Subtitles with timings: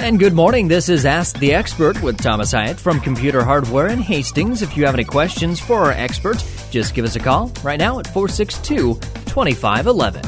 [0.00, 0.68] And good morning.
[0.68, 4.62] This is Ask the Expert with Thomas Hyatt from Computer Hardware in Hastings.
[4.62, 7.98] If you have any questions for our expert, just give us a call right now
[7.98, 10.22] at 462 2511.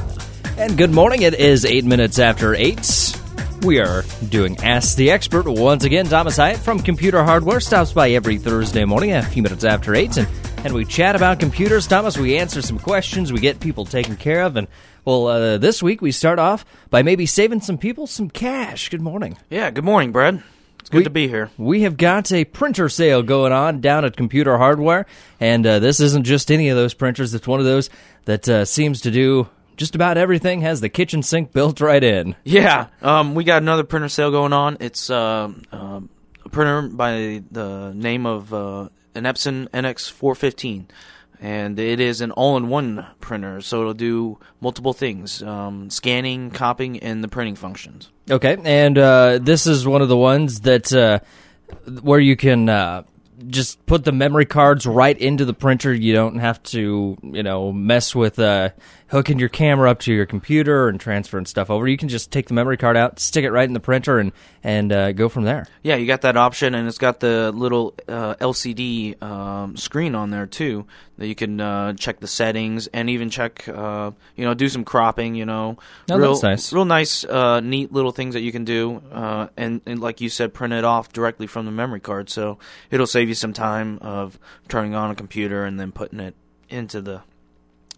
[0.58, 1.22] And good morning.
[1.22, 3.16] It is eight minutes after eight.
[3.62, 6.06] We are doing Ask the Expert once again.
[6.06, 10.16] Thomas Hyatt from Computer Hardware stops by every Thursday morning a few minutes after eight,
[10.16, 10.26] and,
[10.64, 11.86] and we chat about computers.
[11.86, 14.68] Thomas, we answer some questions, we get people taken care of, and
[15.04, 18.88] well, uh, this week we start off by maybe saving some people some cash.
[18.90, 19.38] Good morning.
[19.48, 20.42] Yeah, good morning, Brad.
[20.78, 21.50] It's good We- to be here.
[21.56, 25.06] We have got a printer sale going on down at Computer Hardware,
[25.40, 27.32] and uh, this isn't just any of those printers.
[27.34, 27.88] It's one of those
[28.26, 30.60] that uh, seems to do just about everything.
[30.60, 32.36] Has the kitchen sink built right in.
[32.44, 34.76] Yeah, um, we got another printer sale going on.
[34.80, 36.00] It's uh, uh,
[36.44, 40.86] a printer by the name of uh, an Epson NX415,
[41.40, 47.24] and it is an all-in-one printer, so it'll do multiple things: um, scanning, copying, and
[47.24, 48.10] the printing functions.
[48.30, 51.20] Okay, and uh, this is one of the ones that uh,
[52.02, 53.02] where you can uh,
[53.46, 55.92] just put the memory cards right into the printer.
[55.92, 58.70] You don't have to, you know, mess with uh,
[59.10, 61.86] hooking your camera up to your computer and transferring stuff over.
[61.88, 64.32] You can just take the memory card out, stick it right in the printer, and
[64.62, 65.66] and uh, go from there.
[65.82, 70.30] Yeah, you got that option, and it's got the little uh, LCD um, screen on
[70.30, 70.86] there too
[71.18, 74.84] that you can uh, check the settings and even check, uh, you know, do some
[74.84, 75.34] cropping.
[75.34, 75.76] You know,
[76.10, 76.72] Oh, real, that's nice.
[76.72, 80.28] real nice, uh, neat little things that you can do, uh, and, and like you
[80.28, 82.58] said, print it off directly from the memory card, so
[82.90, 86.34] it'll save you some time of turning on a computer and then putting it
[86.70, 87.20] into the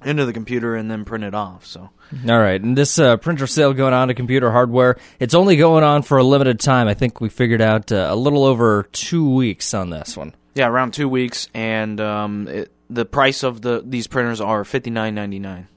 [0.04, 1.66] into the computer and then print it off.
[1.66, 1.90] So
[2.28, 5.84] All right, and this uh, printer sale going on to Computer Hardware, it's only going
[5.84, 6.88] on for a limited time.
[6.88, 10.34] I think we figured out uh, a little over two weeks on this one.
[10.54, 14.90] yeah, around two weeks, and um, it, the price of the these printers are fifty
[14.90, 15.68] nine ninety nine.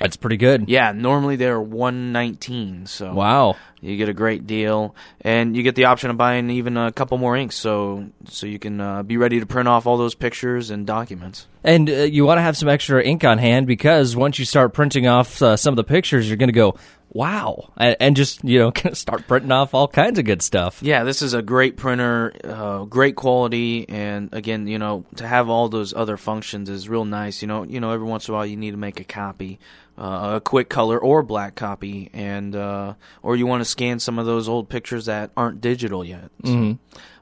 [0.00, 0.68] That's pretty good.
[0.68, 3.56] Yeah, normally they're one nineteen, so Wow.
[3.82, 7.18] you get a great deal, and you get the option of buying even a couple
[7.18, 10.70] more inks, so so you can uh, be ready to print off all those pictures
[10.70, 11.46] and documents.
[11.62, 14.72] And uh, you want to have some extra ink on hand because once you start
[14.72, 16.76] printing off uh, some of the pictures, you're going to go,
[17.10, 20.82] wow, and, and just, you know, start printing off all kinds of good stuff.
[20.82, 25.50] Yeah, this is a great printer, uh, great quality, and again, you know, to have
[25.50, 27.42] all those other functions is real nice.
[27.42, 29.58] You know, you know, every once in a while you need to make a copy,
[30.00, 34.18] uh, a quick color or black copy, and uh, or you want to scan some
[34.18, 36.30] of those old pictures that aren't digital yet.
[36.42, 36.78] So,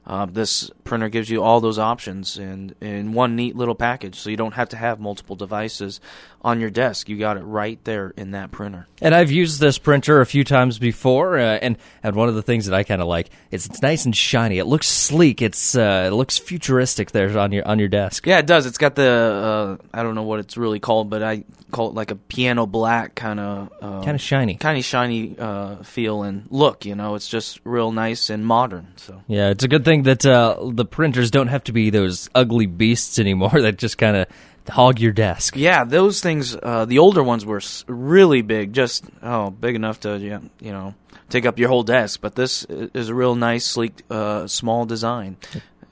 [0.07, 4.29] uh, this printer gives you all those options in in one neat little package, so
[4.29, 5.99] you don't have to have multiple devices
[6.41, 7.09] on your desk.
[7.09, 8.87] You got it right there in that printer.
[9.01, 12.41] And I've used this printer a few times before, uh, and and one of the
[12.41, 14.57] things that I kind of like is it's nice and shiny.
[14.57, 15.41] It looks sleek.
[15.41, 18.25] It's uh, it looks futuristic there on your on your desk.
[18.27, 18.65] Yeah, it does.
[18.65, 21.93] It's got the uh, I don't know what it's really called, but I call it
[21.93, 24.55] like a piano black kind of uh, Kind of shiny.
[24.55, 26.85] kind of shiny uh, feel and look.
[26.85, 28.87] You know, it's just real nice and modern.
[28.97, 32.29] So Yeah, it's a good thing that uh, the printers don't have to be those
[32.33, 34.27] ugly beasts anymore that just kind of
[34.69, 35.55] hog your desk.
[35.55, 36.55] yeah, those things.
[36.55, 40.93] Uh, the older ones were really big, just oh, big enough to yeah, you know
[41.29, 42.21] take up your whole desk.
[42.21, 45.37] But this is a real nice, sleek, uh, small design,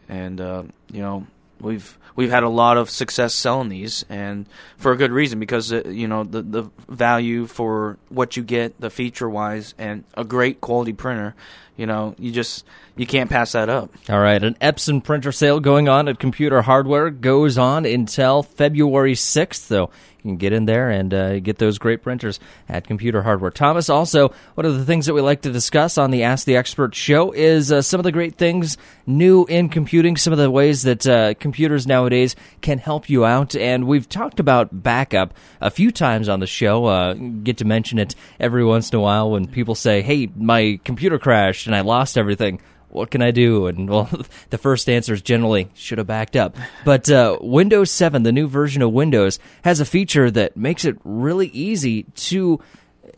[0.09, 1.27] and uh, you know
[1.59, 5.71] we've we've had a lot of success selling these, and for a good reason because
[5.71, 10.25] uh, you know the the value for what you get, the feature wise, and a
[10.25, 11.35] great quality printer.
[11.77, 12.65] You know, you just
[12.95, 13.91] you can't pass that up.
[14.09, 19.13] All right, an Epson printer sale going on at Computer Hardware goes on until February
[19.13, 23.21] 6th, so you can get in there and uh, get those great printers at Computer
[23.21, 23.51] Hardware.
[23.51, 26.57] Thomas, also, one of the things that we like to discuss on the Ask the
[26.57, 30.49] Expert show is uh, some of the great things new in computing, some of the
[30.49, 33.55] ways that uh, computers nowadays can help you out.
[33.55, 36.85] And we've talked about backup a few times on the show.
[36.85, 40.79] Uh, get to mention it every once in a while when people say, hey, my
[40.83, 43.67] computer crashed and I lost everything what can I do?
[43.67, 44.09] And well,
[44.49, 46.55] the first answer is generally should have backed up.
[46.85, 50.97] But uh, Windows 7, the new version of Windows, has a feature that makes it
[51.03, 52.59] really easy to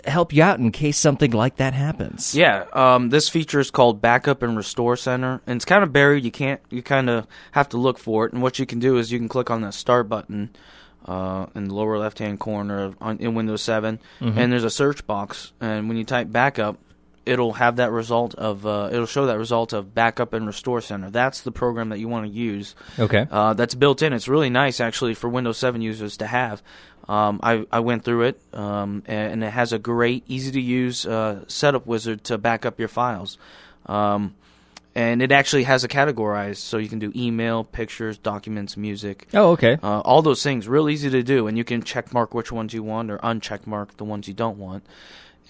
[0.05, 2.33] help you out in case something like that happens.
[2.33, 6.24] Yeah, um, this feature is called Backup and Restore Center, and it's kind of buried.
[6.24, 8.33] You can't, you kind of have to look for it.
[8.33, 10.51] And what you can do is you can click on that Start button
[11.06, 15.06] uh, in the lower left-hand corner of, on, in Windows 7, and there's a search
[15.06, 15.51] box.
[15.59, 16.77] And when you type Backup,
[17.25, 21.10] it'll have that result of, uh, it'll show that result of Backup and Restore Center.
[21.10, 22.75] That's the program that you want to use.
[22.98, 23.27] Okay.
[23.30, 24.13] Uh, that's built in.
[24.13, 26.62] It's really nice actually for Windows 7 users to have.
[27.07, 31.07] Um, I, I went through it, um, and it has a great, easy to use
[31.07, 33.39] uh, setup wizard to back up your files.
[33.88, 34.36] Um,
[34.95, 39.51] and it actually has a categorized, so you can do email, pictures, documents, music, Oh,
[39.51, 39.77] okay.
[39.81, 40.68] uh, all those things.
[40.68, 43.65] Real easy to do, and you can check mark which ones you want or uncheck
[43.65, 44.83] mark the ones you don't want.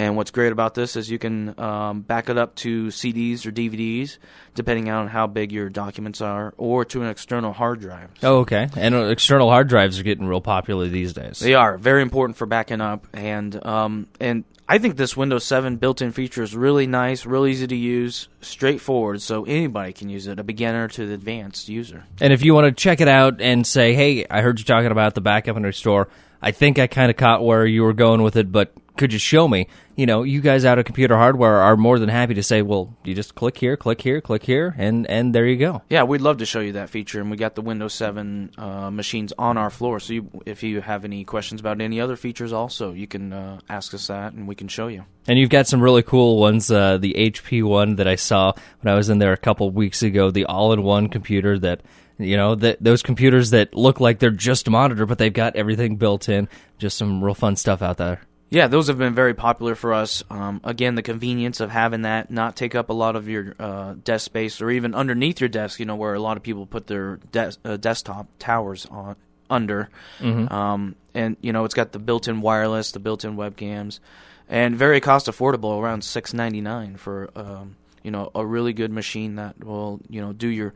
[0.02, 3.52] And what's great about this is you can um, back it up to CDs or
[3.52, 4.18] DVDs,
[4.56, 8.10] depending on how big your documents are, or to an external hard drive.
[8.24, 8.70] Oh, okay.
[8.78, 11.40] And uh, external hard drives are getting real popular these days.
[11.40, 15.76] They are very important for backing up, and um, and I think this Windows 7
[15.76, 20.40] built-in feature is really nice, really easy to use, straightforward, so anybody can use it,
[20.40, 22.06] a beginner to the advanced user.
[22.22, 24.92] And if you want to check it out and say, "Hey, I heard you talking
[24.92, 26.08] about the backup and restore,"
[26.42, 29.18] I think I kind of caught where you were going with it, but could you
[29.18, 29.68] show me?
[29.96, 32.94] You know, you guys out of computer hardware are more than happy to say, well,
[33.06, 35.82] you just click here, click here, click here, and and there you go.
[35.90, 38.92] Yeah, we'd love to show you that feature, and we got the Windows 7 uh,
[38.92, 40.02] machines on our floor.
[40.02, 43.60] So you, if you have any questions about any other features, also you can uh,
[43.70, 45.06] ask us that, and we can show you.
[45.28, 46.70] And you've got some really cool ones.
[46.70, 48.52] Uh, the HP one that I saw
[48.82, 51.82] when I was in there a couple weeks ago, the all-in-one computer that
[52.18, 55.56] you know that those computers that look like they're just a monitor, but they've got
[55.56, 56.50] everything built in.
[56.78, 58.20] Just some real fun stuff out there.
[58.52, 60.24] Yeah, those have been very popular for us.
[60.30, 63.94] Um, again, the convenience of having that not take up a lot of your uh,
[64.04, 65.80] desk space, or even underneath your desk.
[65.80, 69.16] You know, where a lot of people put their des- uh, desktop towers on
[69.50, 69.90] under.
[70.20, 70.54] Mm-hmm.
[70.54, 74.00] Um, and you know, it's got the built-in wireless, the built-in webcams,
[74.48, 78.92] and very cost affordable, around six ninety nine for um, you know a really good
[78.92, 80.74] machine that will you know do your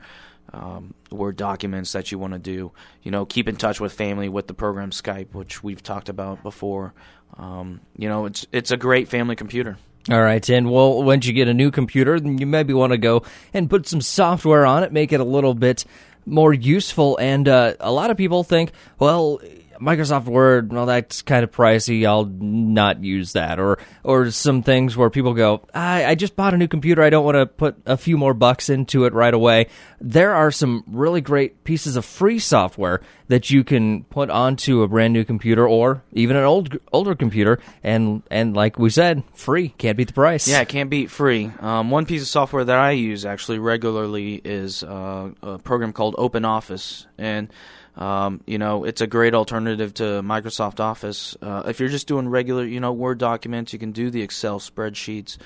[0.53, 2.71] um, Word documents that you want to do.
[3.01, 6.43] You know, keep in touch with family with the program Skype, which we've talked about
[6.43, 6.93] before.
[7.37, 9.77] Um, you know, it's it's a great family computer.
[10.11, 12.97] All right, and well, once you get a new computer, then you maybe want to
[12.97, 15.85] go and put some software on it, make it a little bit
[16.25, 17.17] more useful.
[17.17, 19.39] And uh, a lot of people think, well,
[19.79, 22.05] Microsoft Word, well, that's kind of pricey.
[22.05, 23.59] I'll not use that.
[23.59, 27.01] Or, or some things where people go, I, I just bought a new computer.
[27.01, 29.67] I don't want to put a few more bucks into it right away.
[29.99, 34.87] There are some really great pieces of free software that you can put onto a
[34.87, 39.69] brand new computer or even an old older computer, and and like we said, free
[39.69, 40.47] can't beat the price.
[40.47, 41.51] Yeah, can't beat free.
[41.59, 46.15] Um, one piece of software that I use actually regularly is uh, a program called
[46.17, 47.51] Open Office, and
[47.95, 51.37] um, you know, it's a great alternative to Microsoft Office.
[51.41, 54.59] Uh, if you're just doing regular, you know, Word documents, you can do the Excel
[54.59, 55.37] spreadsheets,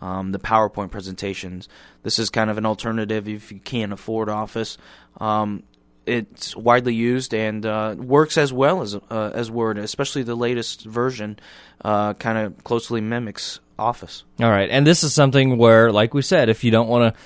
[0.00, 1.68] um, the PowerPoint presentations.
[2.02, 4.78] This is kind of an alternative if you can't afford Office.
[5.20, 5.64] Um,
[6.06, 10.84] it's widely used and uh, works as well as uh, as Word, especially the latest
[10.84, 11.38] version.
[11.84, 14.24] Uh, kind of closely mimics Office.
[14.40, 17.20] All right, and this is something where, like we said, if you don't want to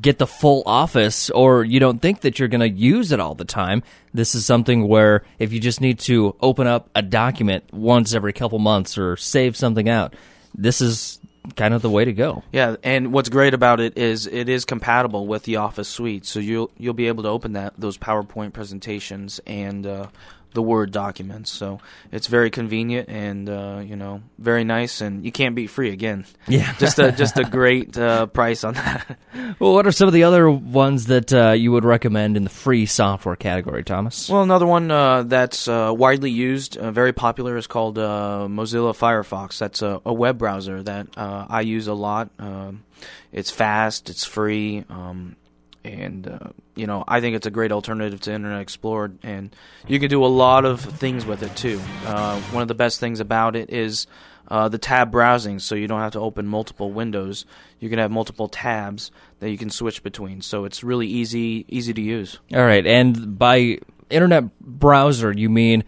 [0.00, 3.34] get the full office or you don't think that you're going to use it all
[3.34, 3.82] the time.
[4.12, 8.32] This is something where if you just need to open up a document once every
[8.32, 10.14] couple months or save something out,
[10.54, 11.18] this is
[11.56, 12.42] kind of the way to go.
[12.52, 16.38] Yeah, and what's great about it is it is compatible with the Office suite, so
[16.38, 20.08] you'll you'll be able to open that those PowerPoint presentations and uh,
[20.52, 21.50] the Word documents.
[21.50, 21.80] So
[22.12, 26.24] it's very convenient and uh, you know very nice, and you can't beat free again.
[26.48, 29.16] Yeah, just a just a great uh, price on that.
[29.60, 32.50] Well, what are some of the other ones that uh, you would recommend in the
[32.50, 34.28] free software category, Thomas?
[34.28, 39.58] Well, another one uh, that's uh, widely used, uh, very popular, is called Mozilla Firefox.
[39.58, 42.30] That's a, a web browser that I use a lot.
[42.38, 42.84] Um,
[43.32, 44.84] it's fast, it's free.
[44.88, 45.36] Um,
[45.84, 49.54] and uh, you know I think it's a great alternative to Internet Explorer, and
[49.86, 51.80] you can do a lot of things with it too.
[52.04, 54.06] Uh, one of the best things about it is
[54.48, 57.46] uh, the tab browsing, so you don't have to open multiple windows.
[57.78, 61.94] You can have multiple tabs that you can switch between, so it's really easy easy
[61.94, 62.38] to use.
[62.54, 63.78] All right, and by
[64.10, 65.84] Internet browser you mean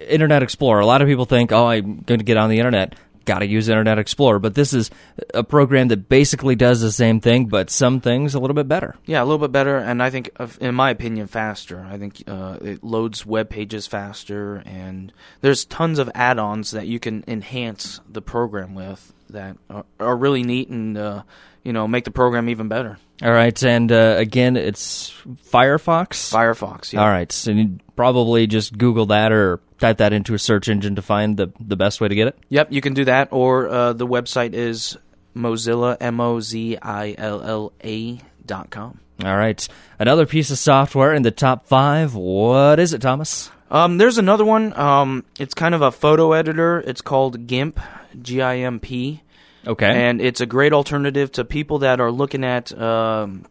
[0.00, 0.80] Internet Explorer.
[0.80, 2.94] A lot of people think, "Oh, I'm going to get on the internet."
[3.26, 4.38] Got to use Internet Explorer.
[4.38, 4.90] But this is
[5.34, 8.96] a program that basically does the same thing, but some things a little bit better.
[9.04, 10.30] Yeah, a little bit better, and I think,
[10.60, 11.86] in my opinion, faster.
[11.88, 16.98] I think uh, it loads web pages faster, and there's tons of add-ons that you
[16.98, 21.22] can enhance the program with that are, are really neat and uh,
[21.64, 22.98] you know make the program even better.
[23.22, 25.10] All right, and uh, again, it's
[25.50, 26.32] Firefox.
[26.32, 26.92] Firefox.
[26.92, 27.02] Yeah.
[27.02, 30.94] All right, so you probably just Google that or type that into a search engine
[30.96, 32.38] to find the the best way to get it.
[32.48, 34.96] Yep, you can do that, or uh, the website is
[35.34, 39.00] Mozilla M O Z I L L A dot com.
[39.24, 39.66] All right,
[39.98, 42.14] another piece of software in the top five.
[42.14, 43.50] What is it, Thomas?
[43.70, 44.72] Um, there's another one.
[44.78, 46.78] Um, it's kind of a photo editor.
[46.78, 47.80] It's called GIMP,
[48.22, 49.22] G I M P.
[49.66, 50.08] Okay.
[50.08, 53.44] And it's a great alternative to people that are looking at um,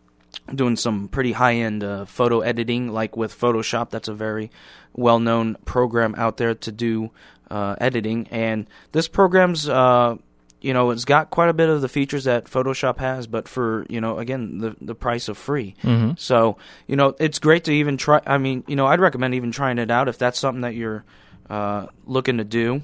[0.53, 3.89] doing some pretty high end uh, photo editing, like with Photoshop.
[3.89, 4.51] That's a very
[4.93, 7.11] well known program out there to do
[7.49, 8.27] uh, editing.
[8.31, 9.67] And this program's.
[9.67, 10.17] Uh,
[10.61, 13.85] you know, it's got quite a bit of the features that Photoshop has, but for
[13.87, 15.75] you know, again, the the price of free.
[15.83, 16.13] Mm-hmm.
[16.17, 18.19] So you know, it's great to even try.
[18.25, 21.03] I mean, you know, I'd recommend even trying it out if that's something that you're
[21.51, 22.81] uh, looking to do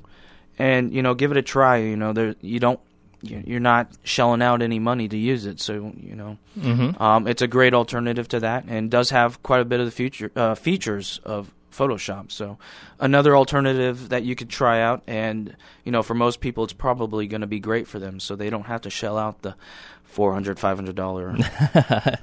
[0.60, 1.78] and you know give it a try.
[1.78, 2.80] You know, there you don't
[3.22, 7.02] you're not shelling out any money to use it, so you know Mm-hmm.
[7.02, 9.92] um, it's a great alternative to that, and does have quite a bit of the
[9.92, 12.32] future uh, features of Photoshop.
[12.32, 12.58] So
[13.00, 17.28] another alternative that you could try out, and you know for most people it's probably
[17.28, 19.56] going to be great for them, so they don't have to shell out the
[20.04, 21.36] four hundred, five hundred dollar.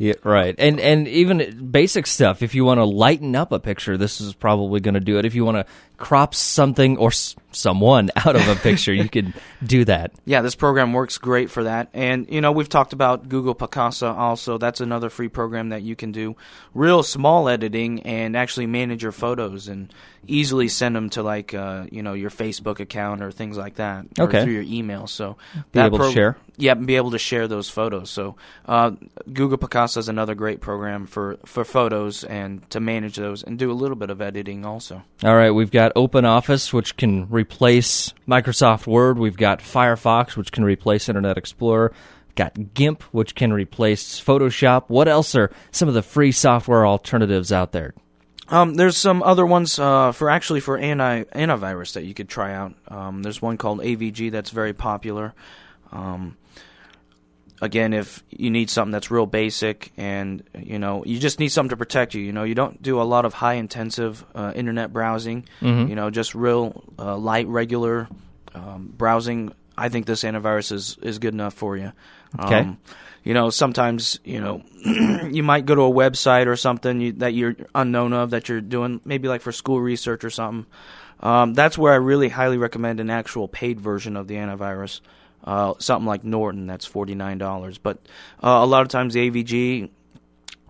[0.00, 0.54] Yeah, right.
[0.56, 2.40] And and even basic stuff.
[2.42, 5.26] If you want to lighten up a picture, this is probably going to do it.
[5.26, 5.66] If you want to
[5.98, 7.10] crop something or
[7.52, 9.32] someone out of a picture, you could
[9.64, 10.12] do that.
[10.30, 11.88] Yeah, this program works great for that.
[11.92, 14.58] And, you know, we've talked about Google Picasa also.
[14.58, 16.36] That's another free program that you can do
[16.72, 19.92] real small editing and actually manage your photos and
[20.28, 24.06] easily send them to, like, uh, you know, your Facebook account or things like that.
[24.20, 24.44] Or Okay.
[24.44, 25.08] through your email.
[25.08, 25.36] So,
[25.72, 26.36] Be able to share.
[26.56, 28.10] Yeah, be able to share those photos.
[28.10, 28.92] So, uh,
[29.32, 33.72] Google Picasa is another great program for, for photos and to manage those and do
[33.72, 35.02] a little bit of editing also.
[35.24, 39.18] All right, we've got OpenOffice, which can replace Microsoft Word.
[39.18, 41.92] We've got Firefox, which can replace Internet Explorer.
[42.34, 44.84] Got GIMP, which can replace Photoshop.
[44.88, 47.94] What else are some of the free software alternatives out there?
[48.48, 52.52] Um, there's some other ones uh, for actually for anti antivirus that you could try
[52.52, 52.74] out.
[52.88, 55.34] Um, there's one called AVG that's very popular.
[55.92, 56.36] Um,
[57.60, 61.70] again, if you need something that's real basic and you know you just need something
[61.70, 62.22] to protect you.
[62.22, 65.44] You know, you don't do a lot of high intensive uh, internet browsing.
[65.60, 65.88] Mhm.
[65.88, 68.08] You know, just real uh, light regular
[68.54, 69.52] um, browsing.
[69.76, 71.92] I think this antivirus is is good enough for you.
[72.38, 72.60] Okay.
[72.60, 72.78] Um,
[73.22, 74.62] you know, sometimes you know
[75.30, 78.60] you might go to a website or something you, that you're unknown of that you're
[78.60, 80.66] doing, maybe like for school research or something.
[81.22, 85.00] Um, that's where I really highly recommend an actual paid version of the antivirus.
[85.42, 87.78] Uh, something like Norton, that's forty nine dollars.
[87.78, 87.98] But
[88.42, 89.90] uh, a lot of times the AVG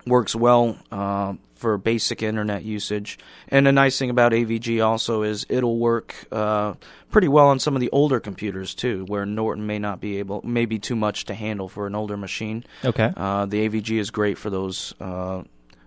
[0.07, 3.19] works well uh, for basic internet usage.
[3.49, 6.75] And the nice thing about AVG also is it'll work uh,
[7.11, 10.41] pretty well on some of the older computers too, where Norton may not be able,
[10.43, 12.65] may be too much to handle for an older machine.
[12.85, 13.13] Okay.
[13.17, 15.43] Uh, the AVG is great for those uh,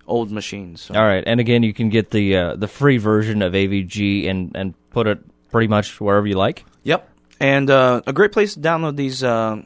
[0.08, 0.82] old machines.
[0.82, 0.96] So.
[0.96, 4.52] All right, and again, you can get the uh, the free version of AVG and
[4.56, 5.20] and put it
[5.52, 6.66] pretty much wherever you like.
[6.84, 7.10] Yep.
[7.44, 9.62] And uh, a great place to download these uh,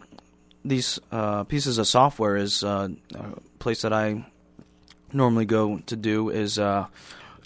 [0.65, 4.25] these uh, pieces of software is uh, a place that I
[5.13, 6.87] normally go to do is uh,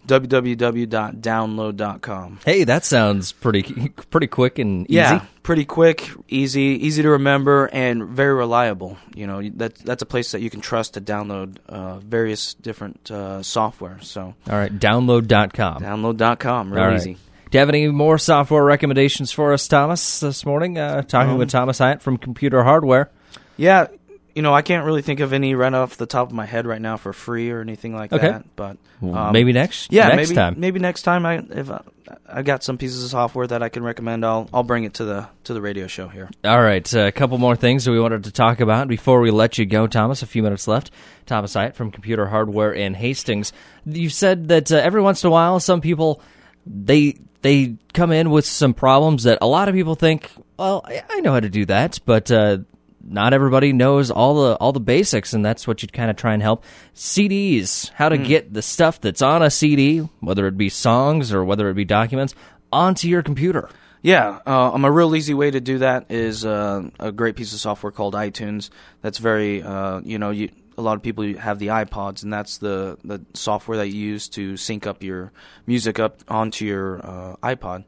[0.07, 2.39] www.download.com.
[2.45, 4.95] Hey, that sounds pretty pretty quick and easy.
[4.95, 8.97] Yeah, pretty quick, easy, easy to remember, and very reliable.
[9.13, 13.11] You know, that that's a place that you can trust to download uh, various different
[13.11, 13.99] uh, software.
[14.01, 15.83] So All right, download.com.
[15.83, 16.95] download.com, real All right.
[16.95, 17.17] easy.
[17.51, 20.77] Do you have any more software recommendations for us, Thomas, this morning?
[20.77, 23.09] Uh, talking Um, with Thomas Hyatt from Computer Hardware.
[23.57, 23.87] Yeah,
[24.33, 26.65] you know, I can't really think of any right off the top of my head
[26.65, 28.25] right now for free or anything like Okay.
[28.29, 28.45] that.
[28.55, 29.91] But Well, um, maybe next.
[29.91, 30.55] yeah, next maybe time.
[30.59, 31.81] maybe next time I if I,
[32.25, 35.03] I got some pieces of software that I can recommend, I'll I'll bring it to
[35.03, 36.29] the to the radio show here.
[36.45, 39.29] All right, uh, a couple more things that we wanted to talk about before we
[39.29, 40.21] let you go, Thomas.
[40.23, 40.89] A few minutes left.
[41.25, 43.51] Thomas Hyatt from Computer Hardware in Hastings.
[43.85, 46.21] You said that uh, every once in a while, some people
[46.65, 51.21] they they come in with some problems that a lot of people think, well, I,
[51.21, 52.59] know how to do that, but uh,
[53.03, 56.33] not everybody knows all the all the basics, and that's what you'd kind of try
[56.33, 56.63] and help.
[56.95, 61.43] CDs, how to get the stuff that's on a CD, whether it be songs or
[61.43, 62.35] whether it be documents,
[62.71, 63.69] onto your computer.
[64.03, 67.53] Yeah, uh, um, a real easy way to do that is uh, a great piece
[67.53, 68.71] of software called iTunes.
[69.01, 72.57] That's very, uh, you know, you, a lot of people have the iPods, and that's
[72.57, 75.31] the, the software that you use to sync up your
[75.65, 77.83] music up onto your uh, iPod.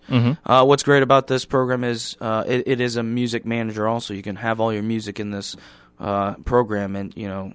[0.46, 3.88] Uh, what's great about this program is uh, it, it is a music manager.
[3.88, 5.56] Also, you can have all your music in this
[6.00, 7.54] uh, program, and you know,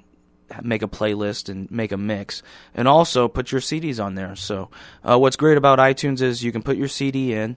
[0.62, 2.42] make a playlist and make a mix,
[2.74, 4.34] and also put your CDs on there.
[4.34, 4.70] So,
[5.04, 7.56] uh, what's great about iTunes is you can put your CD in,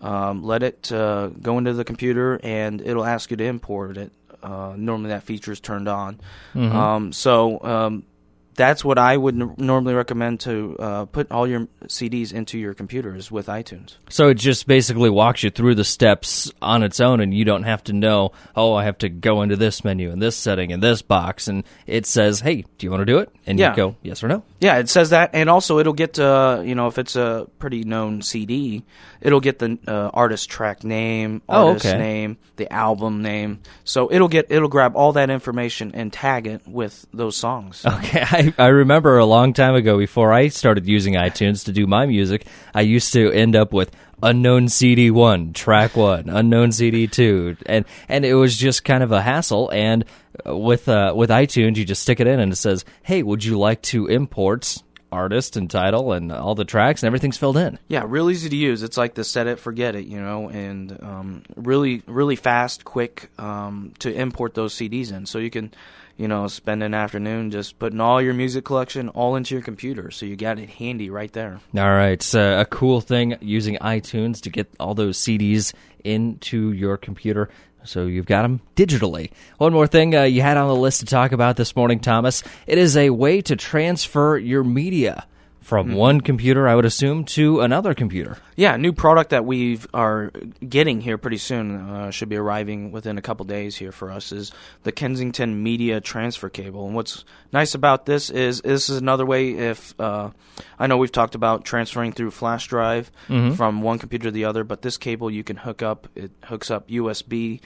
[0.00, 4.12] um, let it uh, go into the computer, and it'll ask you to import it.
[4.42, 6.20] Uh, normally, that feature is turned on.
[6.54, 7.62] Um, so.
[7.62, 8.04] Um,
[8.54, 12.74] that's what I would n- normally recommend to uh, put all your CDs into your
[12.74, 13.96] computers with iTunes.
[14.10, 17.62] So it just basically walks you through the steps on its own, and you don't
[17.64, 20.82] have to know, oh, I have to go into this menu and this setting and
[20.82, 23.30] this box, and it says, hey, do you want to do it?
[23.46, 23.70] And Yeah.
[23.70, 24.42] you go, yes or no.
[24.60, 27.82] Yeah, it says that, and also it'll get uh, you know if it's a pretty
[27.82, 28.84] known CD,
[29.20, 31.98] it'll get the uh, artist track name, Oh, artist okay.
[31.98, 33.60] name, the album name.
[33.82, 37.84] So it'll get it'll grab all that information and tag it with those songs.
[38.02, 41.86] Okay, I, I remember a long time ago before I started using iTunes to do
[41.86, 43.90] my music, I used to end up with
[44.22, 49.12] unknown CD one, track one, unknown CD two, and and it was just kind of
[49.12, 49.70] a hassle.
[49.70, 50.04] And
[50.46, 53.44] uh, with uh, with iTunes, you just stick it in, and it says, "Hey, would
[53.44, 57.78] you like to import artist and title and all the tracks and everything's filled in.
[57.88, 58.82] Yeah, real easy to use.
[58.82, 63.30] It's like the set it, forget it, you know, and um, really, really fast, quick
[63.38, 65.26] um, to import those CDs in.
[65.26, 65.72] So you can,
[66.16, 70.10] you know, spend an afternoon just putting all your music collection all into your computer.
[70.10, 71.60] So you got it handy right there.
[71.76, 75.72] All right, it's a cool thing using iTunes to get all those CDs
[76.04, 77.48] into your computer.
[77.84, 79.30] So you've got them digitally.
[79.58, 82.42] One more thing uh, you had on the list to talk about this morning, Thomas.
[82.66, 85.26] It is a way to transfer your media
[85.62, 85.96] from mm-hmm.
[85.96, 88.36] one computer, I would assume, to another computer.
[88.56, 90.30] Yeah, new product that we are
[90.68, 94.32] getting here pretty soon uh, should be arriving within a couple days here for us
[94.32, 94.52] is
[94.82, 96.86] the Kensington Media Transfer Cable.
[96.86, 99.52] And what's nice about this is this is another way.
[99.52, 100.30] If uh,
[100.78, 103.54] I know we've talked about transferring through flash drive mm-hmm.
[103.54, 106.08] from one computer to the other, but this cable you can hook up.
[106.14, 107.60] It hooks up USB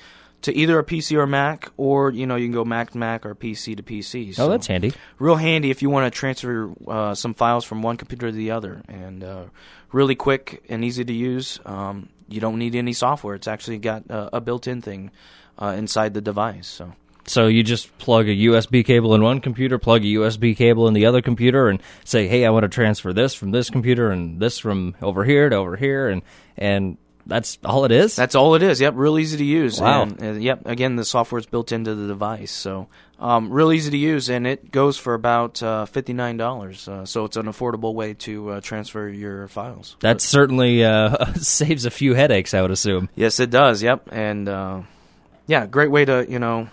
[0.47, 3.27] to either a PC or Mac, or you know you can go Mac to Mac
[3.27, 4.33] or PC to PC.
[4.33, 4.93] So oh, that's handy.
[5.19, 8.53] Real handy if you want to transfer uh, some files from one computer to the
[8.53, 9.47] other, and uh,
[9.91, 11.59] really quick and easy to use.
[11.67, 13.35] Um, you don't need any software.
[13.35, 15.11] It's actually got a built-in thing
[15.59, 16.69] uh, inside the device.
[16.69, 16.93] So.
[17.29, 20.95] So you just plug a USB cable in one computer, plug a USB cable in
[20.95, 24.41] the other computer, and say, "Hey, I want to transfer this from this computer and
[24.41, 26.23] this from over here to over here," and
[26.57, 28.15] and that's all it is.
[28.17, 28.81] That's all it is.
[28.81, 29.81] Yep, real easy to use.
[29.81, 30.03] Wow.
[30.03, 30.63] And, yep.
[30.65, 34.47] Again, the software is built into the device, so um, real easy to use, and
[34.47, 36.87] it goes for about uh, fifty nine dollars.
[36.87, 39.97] Uh, so it's an affordable way to uh, transfer your files.
[40.01, 43.09] That certainly uh, saves a few headaches, I would assume.
[43.15, 43.83] Yes, it does.
[43.83, 44.83] Yep, and uh,
[45.47, 46.69] yeah, great way to you know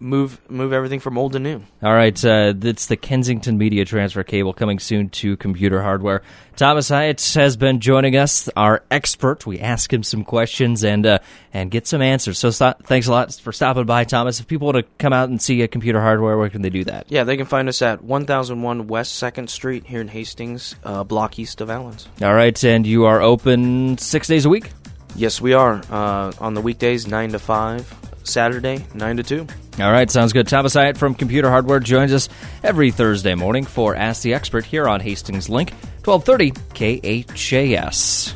[0.00, 1.62] move move everything from old to new.
[1.82, 6.22] All right, uh, it's the Kensington Media Transfer Cable coming soon to computer hardware.
[6.56, 9.46] Thomas Hyatt has been joining us, our expert.
[9.46, 11.18] We ask him some questions and uh,
[11.52, 12.38] and get some answers.
[12.38, 14.40] So st- thanks a lot for stopping by, Thomas.
[14.40, 16.84] If people want to come out and see a computer hardware, where can they do
[16.84, 17.06] that?
[17.08, 21.38] Yeah, they can find us at 1001 West Second Street here in Hastings, uh, block
[21.38, 22.08] east of Allens.
[22.22, 24.70] All right, and you are open six days a week.
[25.16, 25.82] Yes, we are.
[25.90, 27.92] Uh, on the weekdays, nine to five.
[28.30, 29.46] Saturday, 9 to 2.
[29.80, 30.48] All right, sounds good.
[30.48, 32.28] Thomas Hyatt from Computer Hardware joins us
[32.62, 35.70] every Thursday morning for Ask the Expert here on Hastings Link,
[36.04, 38.34] 1230 KHAS.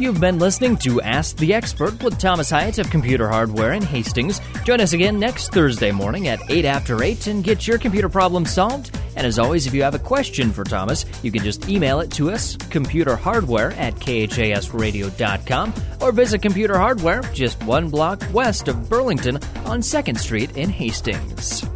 [0.00, 4.40] You've been listening to Ask the Expert with Thomas Hyatt of Computer Hardware in Hastings.
[4.62, 8.46] Join us again next Thursday morning at 8 after 8 and get your computer problem
[8.46, 8.96] solved.
[9.18, 12.12] And as always, if you have a question for Thomas, you can just email it
[12.12, 19.38] to us, computerhardware at khasradio.com, or visit Computer Hardware just one block west of Burlington
[19.66, 21.68] on 2nd Street in Hastings.